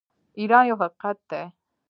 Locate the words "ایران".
0.39-0.63